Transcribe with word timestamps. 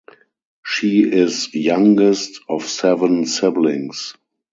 She 0.65 1.03
is 1.03 1.53
youngest 1.53 2.39
of 2.49 2.63
seven 2.65 3.27
siblings. 3.27 4.15